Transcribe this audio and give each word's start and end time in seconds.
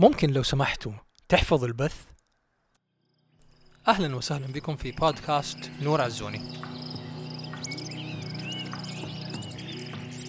ممكن 0.00 0.30
لو 0.30 0.42
سمحتوا 0.42 0.92
تحفظوا 1.28 1.68
البث؟ 1.68 2.04
أهلا 3.88 4.16
وسهلا 4.16 4.46
بكم 4.46 4.76
في 4.76 4.92
بودكاست 4.92 5.70
نور 5.82 6.00
عزوني 6.00 6.38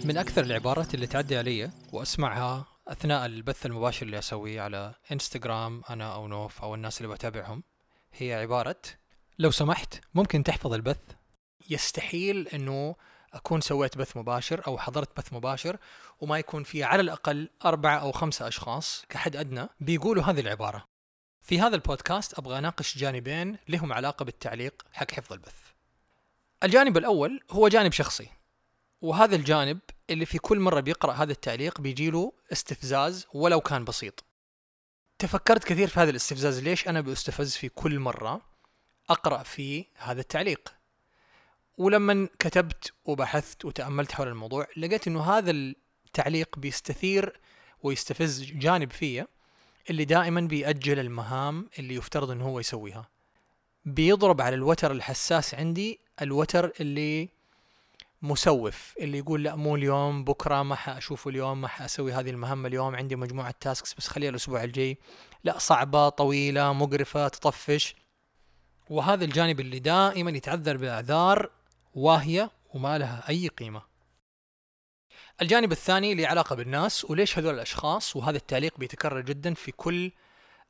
من 0.05 0.18
أكثر 0.18 0.44
العبارات 0.44 0.94
اللي 0.94 1.08
تعدي 1.08 1.38
علي 1.38 1.71
وأسمعها 1.94 2.68
أثناء 2.88 3.26
البث 3.26 3.66
المباشر 3.66 4.05
اللي 4.05 4.20
أسويه 4.20 4.62
على 4.62 4.94
إنستغرام 5.12 5.82
أنا 5.90 6.14
أو 6.14 6.28
نوف 6.28 6.62
أو 6.62 6.76
الناس 6.76 7.02
اللي 7.02 7.14
بتابعهم 7.14 7.64
هي 8.14 8.34
عبارة 8.34 8.82
لو 9.40 9.52
سمحت 9.52 10.02
ممكن 10.14 10.44
تحفظ 10.44 10.74
البث 10.74 11.02
يستحيل 11.70 12.48
أنه 12.48 12.96
أكون 13.34 13.61
سويت 13.61 13.98
بث 13.98 14.18
مباشر 14.18 14.68
أو 14.68 14.77
حضرت 14.77 15.18
بث 15.18 15.34
مباشر 15.34 15.77
وما 16.20 16.39
يكون 16.39 16.64
في 16.64 16.84
على 16.84 17.02
الأقل 17.02 17.50
أربعة 17.66 17.98
أو 17.98 18.12
خمسة 18.12 18.48
أشخاص 18.48 19.05
كحد 19.09 19.36
أدنى 19.36 19.68
بيقولوا 19.80 20.23
هذه 20.23 20.39
العبارة. 20.39 20.88
في 21.41 21.62
هذا 21.62 21.76
البودكاست 21.76 22.40
أبغى 22.40 22.57
أناقش 22.57 22.98
جانبين 22.98 23.57
لهم 23.68 23.94
علاقة 23.94 24.26
بالتعليق 24.26 24.85
حق 24.94 25.12
حفظ 25.12 25.34
البث. 25.34 25.55
الجانب 26.63 26.98
الأول 26.98 27.44
هو 27.52 27.68
جانب 27.68 27.91
شخصي 27.91 28.30
وهذا 29.02 29.35
الجانب 29.35 29.80
اللي 30.09 30.26
في 30.26 30.38
كل 30.38 30.59
مرة 30.59 30.80
بيقرأ 30.80 31.13
هذا 31.13 31.32
التعليق 31.32 31.82
بيجيله 31.82 32.34
استفزاز 32.52 33.27
ولو 33.34 33.62
كان 33.62 33.85
بسيط. 33.85 34.26
تفكرت 35.20 35.63
كثير 35.63 35.88
في 35.88 35.99
هذا 35.99 36.09
الاستفزاز 36.09 36.59
ليش 36.59 36.88
أنا 36.88 37.02
بأستفز 37.02 37.55
في 37.55 37.70
كل 37.70 37.99
مرة 37.99 38.41
أقرأ 39.09 39.43
في 39.43 39.85
هذا 39.96 40.21
التعليق؟ 40.21 40.79
ولما 41.80 42.28
كتبت 42.40 42.94
وبحثت 43.06 43.66
وتأملت 43.66 44.12
حول 44.12 44.28
الموضوع 44.28 44.68
لقيت 44.78 45.08
إنه 45.08 45.24
هذا 45.24 45.52
التعليق 45.52 46.60
بيستثير 46.60 47.40
ويستفز 47.84 48.44
جانب 48.44 48.92
فيا 48.92 49.28
اللي 49.90 50.05
دائما 50.05 50.42
بيأجل 50.42 51.00
المهام 51.00 51.70
اللي 51.80 51.96
يفترض 51.96 52.32
إنه 52.32 52.46
هو 52.46 52.60
يسويها. 52.60 53.10
بيضرب 53.86 54.41
على 54.41 54.55
الوتر 54.55 54.91
الحساس 54.91 55.55
عندي 55.55 55.99
الوتر 56.21 56.71
اللي 56.80 57.30
مسوف 58.21 58.93
اللي 58.99 59.18
يقول 59.18 59.43
لا 59.43 59.55
مو 59.55 59.76
اليوم 59.76 60.24
بكرة 60.24 60.64
ما 60.64 60.76
حأشوفه 60.76 61.30
اليوم 61.30 61.62
ما 61.62 61.68
حأسوي 61.68 62.14
هذه 62.14 62.30
المهمة 62.30 62.68
اليوم 62.68 62.96
عندي 62.96 63.16
مجموعة 63.16 63.54
تاسكس 63.60 63.93
بس 63.93 64.08
خليها 64.08 64.30
الأسبوع 64.30 64.64
الجاي. 64.64 64.97
لا 65.44 65.58
صعبة 65.58 66.09
طويلة 66.09 66.74
مقرفة 66.74 67.28
تطفش. 67.28 67.96
وهذا 68.90 69.25
الجانب 69.25 69.59
اللي 69.59 69.80
دائما 69.80 70.31
يتعذر 70.31 70.78
باعذار 70.78 71.59
واهية 71.95 72.51
وما 72.73 72.97
لها 72.97 73.29
أي 73.29 73.47
قيمة. 73.47 73.81
الجانب 75.41 75.72
الثاني 75.72 76.12
اللي 76.12 76.25
علاقة 76.25 76.56
بالناس 76.56 77.06
وليش 77.06 77.40
هذول 77.40 77.53
الأشخاص 77.53 78.16
وهذا 78.16 78.38
التعليق 78.38 78.78
بيتكرر 78.78 79.22
جدا 79.22 79.53
في 79.53 79.72
كل 79.72 80.12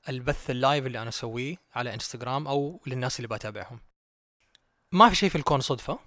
البث 0.09 0.50
اللايف 0.50 0.86
اللي 0.86 1.02
أنا 1.02 1.09
أسويه 1.09 1.56
على 1.76 1.94
إنستغرام 1.94 2.48
أو 2.48 2.81
للناس 2.88 3.20
اللي 3.20 3.28
بتابعهم. 3.28 3.80
ما 4.92 5.09
في 5.09 5.16
شيء 5.16 5.30
في 5.30 5.36
الكون 5.36 5.61
صدفة. 5.61 6.00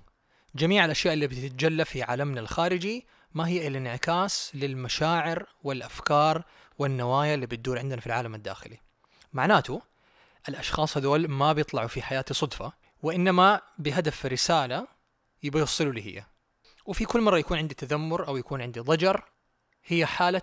جميع 0.54 0.84
الأشياء 0.84 1.14
اللي 1.14 1.26
بتتجلى 1.26 1.84
في 1.84 2.02
عالمنا 2.02 2.40
الخارجي 2.40 3.06
ما 3.34 3.48
هي 3.48 3.66
إلا 3.66 3.78
انعكاس 3.78 4.50
للمشاعر 4.54 5.46
والأفكار 5.64 6.44
والنوايا 6.78 7.34
اللي 7.34 7.46
بتدور 7.46 7.78
عندنا 7.78 8.00
في 8.00 8.06
العالم 8.06 8.34
الداخلي. 8.34 8.78
معناته 9.32 9.82
الأشخاص 10.48 10.96
هذول 10.96 11.28
ما 11.28 11.52
بيطلعوا 11.52 11.88
في 11.88 12.02
حياتي 12.02 12.34
صدفة 12.34 12.72
وإنما 13.02 13.60
بهدف 13.78 14.26
رسالة 14.26 14.86
يبغى 15.42 15.60
يوصلوا 15.60 15.92
لي 15.92 16.02
هي. 16.06 16.24
وفي 16.86 17.04
كل 17.04 17.20
مرة 17.20 17.38
يكون 17.38 17.58
عندي 17.58 17.74
تذمر 17.74 18.26
أو 18.28 18.36
يكون 18.36 18.62
عندي 18.62 18.80
ضجر 18.80 19.24
هي 19.86 20.06
حالة 20.06 20.42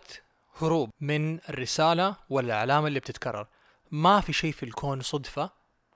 هروب 0.61 0.89
من 1.01 1.39
الرسالة 1.49 2.15
والعلامة 2.29 2.87
اللي 2.87 2.99
بتتكرر. 2.99 3.47
ما 3.91 4.21
في 4.21 4.33
شيء 4.33 4.51
في 4.51 4.63
الكون 4.63 5.01
صدفة 5.01 5.49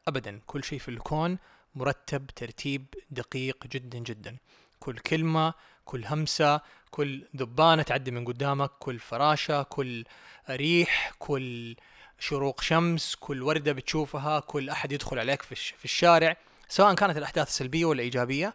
أبدا. 0.08 0.42
كل 0.48 0.64
شيء 0.64 0.80
في 0.80 0.90
الكون 0.90 1.38
مرتب 1.76 2.28
ترتيب 2.36 2.86
دقيق 3.12 3.68
جدا 3.68 3.98
جدا. 3.98 4.38
كل 4.80 4.98
كلمة 4.98 5.54
كل 5.86 6.06
همسة 6.06 6.62
كل 6.92 7.28
ذبانة 7.38 7.84
تعدي 7.84 8.12
من 8.12 8.26
قدامك 8.26 8.72
كل 8.80 9.00
فراشة 9.00 9.64
كل 9.64 10.06
ريح 10.50 11.14
كل 11.20 11.76
شروق 12.20 12.62
شمس 12.62 13.16
كل 13.16 13.44
وردة 13.44 13.72
بتشوفها 13.72 14.40
كل 14.40 14.70
أحد 14.70 14.92
يدخل 14.92 15.20
عليك 15.20 15.42
في 15.42 15.86
الشارع 15.86 16.38
سواء 16.70 16.94
كانت 16.96 17.18
الأحداث 17.18 17.50
سلبية 17.50 17.86
ولا 17.86 18.02
إيجابية. 18.02 18.54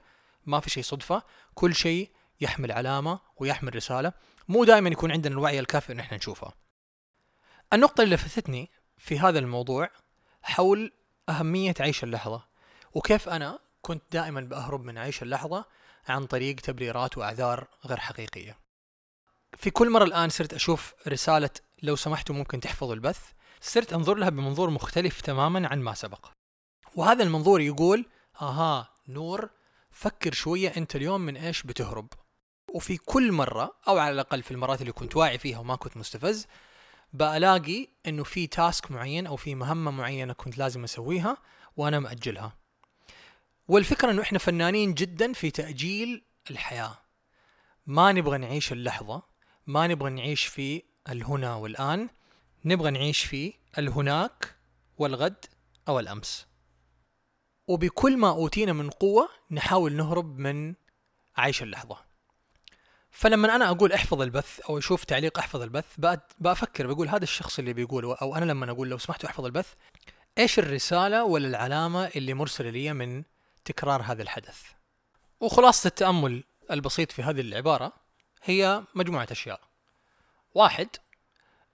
ما 0.48 0.60
في 0.60 0.70
شيء 0.70 0.82
صدفة 0.82 1.22
كل 1.54 1.74
شيء 1.74 2.10
يحمل 2.40 2.72
علامة 2.72 3.20
ويحمل 3.36 3.76
رسالة. 3.76 4.12
مو 4.48 4.64
دائما 4.64 4.88
يكون 4.88 5.12
عندنا 5.12 5.34
الوعي 5.34 5.60
الكافي 5.60 5.92
إن 5.92 6.00
إحنا 6.00 6.16
نشوفها 6.16 6.52
النقطة 7.72 8.02
اللي 8.02 8.14
لفتتني 8.14 8.70
في 8.98 9.18
هذا 9.18 9.38
الموضوع 9.38 9.90
حول 10.42 10.92
أهمية 11.28 11.74
عيش 11.80 12.04
اللحظة 12.04 12.46
وكيف 12.94 13.28
أنا 13.28 13.58
كنت 13.82 14.02
دائما 14.12 14.40
بأهرب 14.40 14.84
من 14.84 14.98
عيش 14.98 15.22
اللحظة 15.22 15.64
عن 16.08 16.26
طريق 16.26 16.56
تبريرات 16.56 17.18
وأعذار 17.18 17.68
غير 17.86 17.98
حقيقية. 17.98 18.58
في 19.56 19.70
كل 19.70 19.90
مرة 19.90 20.04
الآن 20.04 20.28
صرت 20.28 20.54
أشوف 20.54 20.94
رسالة 21.08 21.50
لو 21.82 21.96
سمحتوا 21.96 22.34
ممكن 22.34 22.60
تحفظوا 22.60 22.94
البث 22.94 23.20
صرت 23.60 23.92
أنظر 23.92 24.14
لها 24.14 24.28
بمنظور 24.28 24.70
مختلف 24.70 25.20
تماما 25.20 25.68
عن 25.68 25.80
ما 25.80 25.94
سبق. 25.94 26.26
وهذا 26.94 27.22
المنظور 27.22 27.60
يقول 27.60 28.06
آها 28.42 28.88
نور 29.08 29.50
فكر 29.90 30.32
شوية 30.32 30.68
أنت 30.76 30.96
اليوم 30.96 31.20
من 31.20 31.36
إيش 31.36 31.62
بتهرب. 31.62 32.08
وفي 32.74 32.96
كل 32.96 33.32
مرة 33.32 33.74
أو 33.88 33.98
على 33.98 34.14
الأقل 34.14 34.42
في 34.42 34.50
المرات 34.50 34.80
اللي 34.80 34.92
كنت 34.92 35.16
واعي 35.16 35.38
فيها 35.38 35.58
وما 35.58 35.76
كنت 35.76 35.96
مستفز 35.96 36.46
بلاقي 37.12 37.88
إنه 38.06 38.24
في 38.24 38.46
تاسك 38.46 38.90
معين 38.90 39.26
أو 39.26 39.36
في 39.36 39.54
مهمة 39.54 39.90
معينة 39.90 40.32
كنت 40.32 40.58
لازم 40.58 40.84
أسويها 40.84 41.36
وأنا 41.76 42.00
مأجلها. 42.00 42.52
والفكرة 43.68 44.10
إنه 44.10 44.22
إحنا 44.22 44.38
فنانين 44.38 44.94
جدا 44.94 45.32
في 45.32 45.50
تأجيل 45.50 46.24
الحياة. 46.50 46.98
ما 47.86 48.12
نبغى 48.12 48.38
نعيش 48.38 48.72
اللحظة 48.72 49.22
ما 49.66 49.86
نبغى 49.86 50.10
نعيش 50.10 50.44
في 50.46 50.82
الهنا 51.08 51.54
والآن 51.54 52.08
نبغى 52.64 52.90
نعيش 52.90 53.24
في 53.24 53.54
الهناك 53.78 54.56
والغد 54.98 55.44
أو 55.88 56.00
الأمس. 56.00 56.47
وبكل 57.68 58.16
ما 58.16 58.30
أوتينا 58.30 58.72
من 58.72 58.90
قوة 58.90 59.28
نحاول 59.50 59.92
نهرب 59.92 60.38
من 60.38 60.74
عيش 61.36 61.62
اللحظة. 61.62 61.96
فلما 63.10 63.56
أنا 63.56 63.70
أقول 63.70 63.92
احفظ 63.92 64.22
البث 64.22 64.60
أو 64.60 64.78
أشوف 64.78 65.04
تعليق 65.04 65.38
احفظ 65.38 65.62
البث 65.62 65.86
بأفكر 66.38 66.86
بقول 66.86 67.08
هذا 67.08 67.24
الشخص 67.24 67.58
اللي 67.58 67.72
بيقول 67.72 68.04
أو 68.04 68.36
أنا 68.36 68.44
لما 68.44 68.70
أقول 68.70 68.88
لو 68.88 68.98
سمحتوا 68.98 69.28
احفظ 69.28 69.44
البث 69.44 69.72
إيش 70.38 70.58
الرسالة 70.58 71.24
ولا 71.24 71.48
العلامة 71.48 72.06
اللي 72.06 72.34
مرسلة 72.34 72.70
لي 72.70 72.92
من 72.92 73.22
تكرار 73.64 74.02
هذا 74.02 74.22
الحدث؟ 74.22 74.62
وخلاصة 75.40 75.88
التأمل 75.88 76.44
البسيط 76.70 77.12
في 77.12 77.22
هذه 77.22 77.40
العبارة 77.40 77.92
هي 78.42 78.82
مجموعة 78.94 79.28
أشياء. 79.30 79.60
واحد 80.54 80.88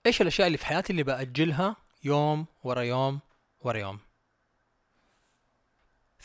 إيش 0.05 0.21
الأشياء 0.21 0.47
اللي 0.47 0.57
في 0.57 0.65
حياتي 0.65 0.91
اللي 0.91 1.03
بأجلها 1.03 1.75
يوم 2.03 2.45
ورا 2.63 2.81
يوم 2.81 3.19
ورا 3.61 3.77
يوم؟ 3.77 3.99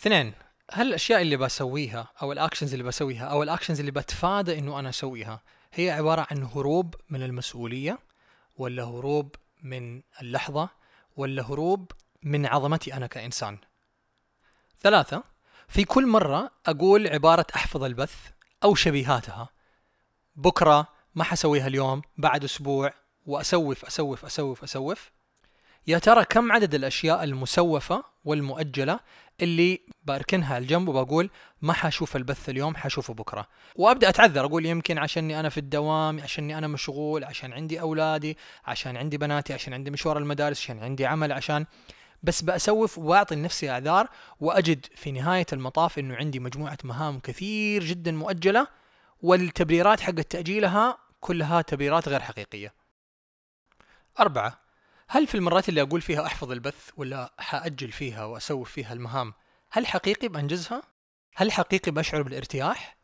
اثنين 0.00 0.32
هل 0.72 0.86
الأشياء 0.86 1.22
اللي 1.22 1.36
بسويها 1.36 2.08
أو 2.22 2.32
ال 2.32 2.37
actions 2.37 2.72
اللي 2.72 2.84
بسويها 2.84 3.24
أو 3.24 3.42
ال 3.42 3.47
actions 3.47 3.80
اللي 3.80 3.90
بتفادى 3.90 4.58
إنه 4.58 4.78
أنا 4.78 4.88
أسويها 4.88 5.42
هي 5.72 5.90
عبارة 5.90 6.26
عن 6.30 6.42
هروب 6.42 6.94
من 7.10 7.22
المسؤولية 7.22 7.98
ولا 8.56 8.84
هروب 8.84 9.34
من 9.62 10.02
اللحظة 10.22 10.68
ولا 11.16 11.42
هروب 11.42 11.92
من 12.22 12.46
عظمتي 12.46 12.94
أنا 12.94 13.06
كإنسان؟ 13.06 13.58
ثلاثة 14.80 15.22
في 15.68 15.84
كل 15.84 16.06
مرة 16.06 16.50
أقول 16.66 17.06
عبارة 17.06 17.46
أحفظ 17.56 17.84
البث 17.84 18.30
أو 18.64 18.74
شبيهاتها 18.74 19.48
بكرة 20.36 20.88
ما 21.14 21.24
حسويها 21.24 21.66
اليوم 21.66 22.02
بعد 22.16 22.44
أسبوع 22.44 22.94
وأسوف 23.26 23.84
أسوف 23.84 24.24
أسوف 24.24 24.64
أسوف 24.64 25.10
يا 25.86 25.98
ترى 25.98 26.24
كم 26.24 26.52
عدد 26.52 26.74
الأشياء 26.74 27.24
المسوفة 27.24 28.04
والمؤجلة 28.24 29.00
اللي 29.40 29.80
بركنها 30.04 30.58
الجنب 30.58 30.88
وبقول 30.88 31.30
ما 31.62 31.72
حشوف 31.72 32.16
البث 32.16 32.48
اليوم 32.48 32.76
حشوفه 32.76 33.14
بكرة. 33.14 33.46
وأبدأ 33.76 34.08
أتعذر 34.08 34.44
أقول 34.44 34.66
يمكن 34.66 34.98
عشاني 34.98 35.40
أنا 35.40 35.48
في 35.48 35.58
الدوام 35.58 36.20
عشاني 36.20 36.58
أنا 36.58 36.66
مشغول 36.66 37.24
عشان 37.24 37.52
عندي 37.52 37.80
أولادي 37.80 38.38
عشان 38.64 38.96
عندي 38.96 39.18
بناتي 39.18 39.52
عشان 39.52 39.72
عندي 39.74 39.90
مشوار 39.90 40.18
المدارس 40.18 40.60
عشان 40.60 40.78
عندي 40.78 41.06
عمل 41.06 41.32
عشان 41.32 41.66
بس 42.22 42.42
بأسوف 42.42 42.98
وأعطي 42.98 43.34
لنفسي 43.34 43.70
أعذار 43.70 44.08
وأجد 44.40 44.86
في 44.94 45.12
نهاية 45.12 45.46
المطاف 45.52 45.98
أنه 45.98 46.16
عندي 46.16 46.40
مجموعة 46.40 46.78
مهام 46.84 47.20
كثير 47.20 47.84
جدا 47.84 48.12
مؤجلة 48.12 48.66
والتبريرات 49.22 50.00
حق 50.00 50.12
تأجيلها 50.12 50.98
كلها 51.20 51.62
تبريرات 51.62 52.08
غير 52.08 52.20
حقيقية. 52.20 52.74
أربعة. 54.20 54.69
هل 55.12 55.26
في 55.26 55.34
المرات 55.34 55.68
اللي 55.68 55.82
أقول 55.82 56.00
فيها 56.00 56.26
أحفظ 56.26 56.52
البث 56.52 56.90
ولا 56.96 57.34
حأجل 57.38 57.92
فيها 57.92 58.24
وأسوف 58.24 58.70
فيها 58.70 58.92
المهام 58.92 59.34
هل 59.70 59.86
حقيقي 59.86 60.28
بأنجزها؟ 60.28 60.82
هل 61.36 61.52
حقيقي 61.52 61.92
بشعر 61.92 62.22
بالارتياح؟ 62.22 62.96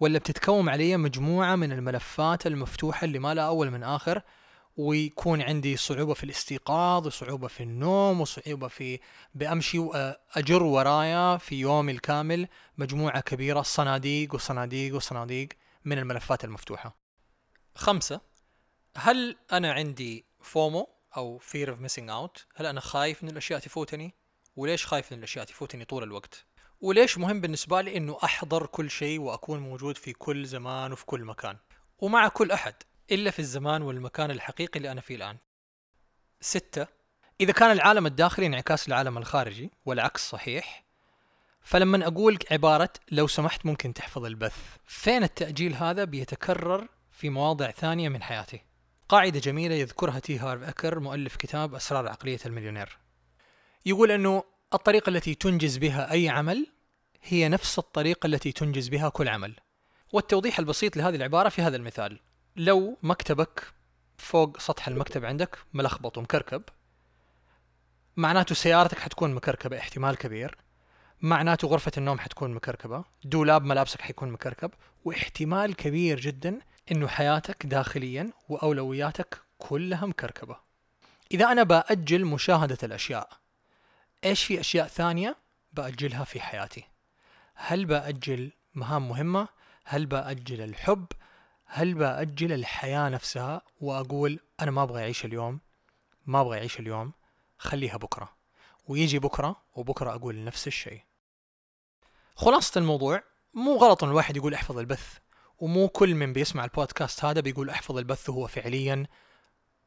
ولا 0.00 0.18
بتتكوم 0.18 0.68
علي 0.68 0.96
مجموعة 0.96 1.56
من 1.56 1.72
الملفات 1.72 2.46
المفتوحة 2.46 3.04
اللي 3.04 3.18
ما 3.18 3.34
لها 3.34 3.44
أول 3.44 3.70
من 3.70 3.82
آخر 3.82 4.22
ويكون 4.76 5.42
عندي 5.42 5.76
صعوبة 5.76 6.14
في 6.14 6.24
الاستيقاظ 6.24 7.06
وصعوبة 7.06 7.48
في 7.48 7.62
النوم 7.62 8.20
وصعوبة 8.20 8.68
في 8.68 9.00
بأمشي 9.34 9.78
وأجر 9.78 10.62
ورايا 10.62 11.36
في 11.36 11.54
يومي 11.54 11.92
الكامل 11.92 12.48
مجموعة 12.78 13.20
كبيرة 13.20 13.62
صناديق 13.62 14.34
وصناديق 14.34 14.94
وصناديق 14.94 15.48
من 15.84 15.98
الملفات 15.98 16.44
المفتوحة 16.44 16.96
خمسة 17.74 18.20
هل 18.96 19.36
أنا 19.52 19.72
عندي 19.72 20.24
فومو 20.40 20.99
أو 21.16 21.40
fear 21.40 21.68
of 21.68 21.78
missing 21.86 22.08
out. 22.08 22.42
هل 22.56 22.66
أنا 22.66 22.80
خايف 22.80 23.22
من 23.22 23.30
الأشياء 23.30 23.60
تفوتني؟ 23.60 24.14
وليش 24.56 24.86
خايف 24.86 25.12
من 25.12 25.18
الأشياء 25.18 25.44
تفوتني 25.44 25.84
طول 25.84 26.02
الوقت؟ 26.02 26.46
وليش 26.80 27.18
مهم 27.18 27.40
بالنسبة 27.40 27.80
لي 27.80 27.96
إنه 27.96 28.18
أحضر 28.24 28.66
كل 28.66 28.90
شيء 28.90 29.20
وأكون 29.20 29.60
موجود 29.60 29.96
في 29.96 30.12
كل 30.12 30.46
زمان 30.46 30.92
وفي 30.92 31.06
كل 31.06 31.24
مكان؟ 31.24 31.56
ومع 31.98 32.28
كل 32.28 32.50
أحد 32.50 32.74
إلا 33.10 33.30
في 33.30 33.38
الزمان 33.38 33.82
والمكان 33.82 34.30
الحقيقي 34.30 34.76
اللي 34.76 34.92
أنا 34.92 35.00
فيه 35.00 35.16
الآن. 35.16 35.36
ستة 36.40 36.86
إذا 37.40 37.52
كان 37.52 37.70
العالم 37.70 38.06
الداخلي 38.06 38.46
انعكاس 38.46 38.88
العالم 38.88 39.18
الخارجي 39.18 39.70
والعكس 39.84 40.28
صحيح 40.28 40.84
فلما 41.62 42.06
أقول 42.06 42.38
عبارة 42.50 42.92
لو 43.10 43.26
سمحت 43.26 43.66
ممكن 43.66 43.94
تحفظ 43.94 44.24
البث. 44.24 44.76
فين 44.86 45.22
التأجيل 45.22 45.74
هذا 45.74 46.04
بيتكرر 46.04 46.88
في 47.10 47.30
مواضع 47.30 47.70
ثانية 47.70 48.08
من 48.08 48.22
حياتي؟ 48.22 48.69
قاعدة 49.10 49.40
جميلة 49.40 49.74
يذكرها 49.74 50.18
تي 50.18 50.38
هارف 50.38 50.62
أكر 50.62 51.00
مؤلف 51.00 51.36
كتاب 51.36 51.74
أسرار 51.74 52.08
عقلية 52.08 52.38
المليونير. 52.46 52.98
يقول 53.86 54.10
أنه 54.10 54.44
الطريقة 54.74 55.10
التي 55.10 55.34
تنجز 55.34 55.76
بها 55.76 56.12
أي 56.12 56.28
عمل 56.28 56.66
هي 57.22 57.48
نفس 57.48 57.78
الطريقة 57.78 58.26
التي 58.26 58.52
تنجز 58.52 58.88
بها 58.88 59.08
كل 59.08 59.28
عمل. 59.28 59.54
والتوضيح 60.12 60.58
البسيط 60.58 60.96
لهذه 60.96 61.14
العبارة 61.14 61.48
في 61.48 61.62
هذا 61.62 61.76
المثال. 61.76 62.20
لو 62.56 62.98
مكتبك 63.02 63.72
فوق 64.18 64.60
سطح 64.60 64.88
المكتب 64.88 65.24
عندك 65.24 65.58
ملخبط 65.74 66.18
ومكركب 66.18 66.62
معناته 68.16 68.54
سيارتك 68.54 68.98
حتكون 68.98 69.34
مكركبة 69.34 69.78
احتمال 69.78 70.16
كبير. 70.16 70.56
معناته 71.20 71.68
غرفة 71.68 71.92
النوم 71.96 72.18
حتكون 72.18 72.54
مكركبة. 72.54 73.04
دولاب 73.24 73.64
ملابسك 73.64 74.00
حيكون 74.00 74.30
مكركب. 74.30 74.70
واحتمال 75.04 75.76
كبير 75.76 76.20
جدا 76.20 76.60
إنه 76.90 77.08
حياتك 77.08 77.66
داخليا 77.66 78.30
وأولوياتك 78.48 79.42
كلها 79.58 80.06
مكركبة 80.06 80.56
إذا 81.32 81.52
أنا 81.52 81.62
بأجل 81.62 82.24
مشاهدة 82.24 82.78
الأشياء 82.82 83.28
إيش 84.24 84.44
في 84.44 84.60
أشياء 84.60 84.86
ثانية 84.86 85.36
بأجلها 85.72 86.24
في 86.24 86.40
حياتي؟ 86.40 86.84
هل 87.54 87.84
بأجل 87.84 88.52
مهام 88.74 89.08
مهمة؟ 89.08 89.48
هل 89.84 90.06
بأجل 90.06 90.60
الحب؟ 90.60 91.06
هل 91.64 91.94
بأجل 91.94 92.52
الحياة 92.52 93.08
نفسها؟ 93.08 93.62
وأقول 93.80 94.40
أنا 94.60 94.70
ما 94.70 94.82
أبغى 94.82 95.02
أعيش 95.02 95.24
اليوم 95.24 95.60
ما 96.26 96.40
أبغى 96.40 96.58
أعيش 96.58 96.80
اليوم 96.80 97.12
خليها 97.58 97.96
بكرة. 97.96 98.32
ويجي 98.88 99.18
بكرة 99.18 99.56
وبكرة 99.74 100.14
أقول 100.14 100.44
نفس 100.44 100.66
الشيء. 100.66 101.02
خلاصة 102.34 102.78
الموضوع 102.78 103.22
مو 103.54 103.76
غلط 103.76 104.04
إن 104.04 104.10
الواحد 104.10 104.36
يقول 104.36 104.54
احفظ 104.54 104.78
البث. 104.78 105.18
ومو 105.60 105.88
كل 105.88 106.14
من 106.14 106.32
بيسمع 106.32 106.64
البودكاست 106.64 107.24
هذا 107.24 107.40
بيقول 107.40 107.70
أحفظ 107.70 107.96
البث 107.98 108.28
وهو 108.28 108.46
فعليا 108.46 109.06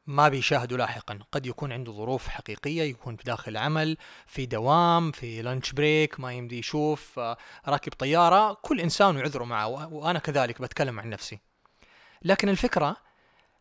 ما 0.06 0.28
بيشاهده 0.28 0.76
لاحقا. 0.76 1.18
قد 1.32 1.46
يكون 1.46 1.72
عنده 1.72 1.92
ظروف 1.92 2.28
حقيقية 2.28 2.82
يكون 2.82 3.16
في 3.16 3.24
داخل 3.24 3.56
عمل 3.56 3.96
في 4.26 4.46
دوام 4.46 5.12
في 5.12 5.42
لانش 5.42 5.72
بريك 5.72 6.20
ما 6.20 6.32
يمدي 6.32 6.58
يشوف 6.58 7.18
آه، 7.18 7.36
راكب 7.68 7.92
طيارة. 7.92 8.52
كل 8.62 8.80
إنسان 8.80 9.16
وعذره 9.16 9.44
معه 9.44 9.92
وأنا 9.92 10.18
كذلك 10.18 10.62
بتكلم 10.62 11.00
عن 11.00 11.10
نفسي. 11.10 11.38
لكن 12.22 12.48
الفكرة 12.48 12.96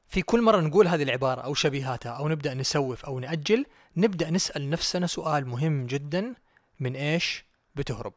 في 0.07 0.21
كل 0.21 0.41
مرة 0.41 0.61
نقول 0.61 0.87
هذه 0.87 1.03
العبارة 1.03 1.41
أو 1.41 1.53
شبيهاتها 1.53 2.11
أو 2.11 2.29
نبدأ 2.29 2.53
نسوف 2.53 3.05
أو 3.05 3.19
نأجل 3.19 3.65
نبدأ 3.97 4.29
نسأل 4.29 4.69
نفسنا 4.69 5.07
سؤال 5.07 5.47
مهم 5.47 5.85
جدا 5.85 6.33
من 6.79 6.95
إيش؟ 6.95 7.45
بتهرب. 7.75 8.13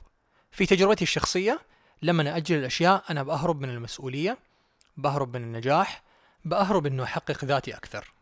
في 0.50 0.66
تجربتي 0.66 1.04
الشخصية 1.04 1.60
لما 2.02 2.22
نأجل 2.22 2.58
الأشياء 2.58 3.04
أنا 3.10 3.22
بأهرب 3.22 3.60
من 3.60 3.70
المسؤولية 3.70 4.38
بهرب 4.96 5.36
من 5.36 5.42
النجاح 5.42 6.02
بأهرب 6.44 6.86
أنه 6.86 7.02
أحقق 7.02 7.44
ذاتي 7.44 7.76
أكثر. 7.76 8.12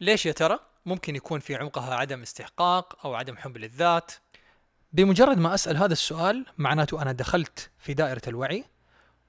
ليش 0.00 0.26
يا 0.26 0.32
ترى؟ 0.32 0.58
ممكن 0.86 1.16
يكون 1.16 1.40
في 1.40 1.56
عمقها 1.56 1.94
عدم 1.94 2.22
استحقاق 2.22 3.06
أو 3.06 3.14
عدم 3.14 3.36
حب 3.36 3.56
للذات. 3.56 4.12
بمجرد 4.92 5.38
ما 5.38 5.54
أسأل 5.54 5.76
هذا 5.76 5.92
السؤال 5.92 6.46
معناته 6.58 7.02
أنا 7.02 7.12
دخلت 7.12 7.70
في 7.78 7.94
دائرة 7.94 8.22
الوعي 8.28 8.64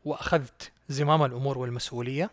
وأخذت 0.06 0.72
زمام 0.90 1.24
الأمور 1.24 1.58
والمسؤولية 1.58 2.30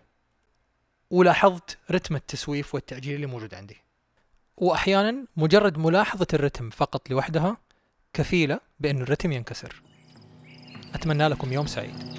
ولاحظت 1.11 1.79
رتم 1.91 2.17
التسويف 2.17 2.75
والتأجيل 2.75 3.15
اللي 3.15 3.27
موجود 3.27 3.55
عندي. 3.55 3.77
وأحيانا 4.57 5.25
مجرد 5.37 5.79
ملاحظة 5.79 6.27
الرتم 6.35 6.71
فقط 6.71 7.11
لوحدها 7.11 7.57
كفيلة 8.13 8.61
بأن 8.81 9.03
الرتم 9.03 9.33
ينكسر. 9.33 9.83
أتمنى 10.95 11.29
لكم 11.29 11.53
يوم 11.53 11.67
سعيد. 11.67 12.12